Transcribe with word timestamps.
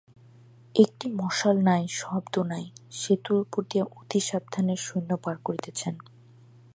একটি 0.75 1.07
মশাল 1.19 1.57
নাই, 1.61 1.83
শব্দ 1.99 2.35
নাই, 2.43 2.65
সেতুর 2.91 3.37
উপর 3.43 3.61
দিয়া 3.71 3.85
অতিসাবধানে 3.99 4.75
সৈন্য 4.77 5.11
পার 5.23 5.35
করিতেছেন। 5.43 5.95